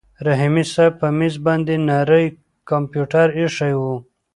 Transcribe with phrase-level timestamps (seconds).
[0.27, 2.25] رحیمي صیب په مېز باندې نری
[2.69, 3.81] کمپیوټر ایښی و.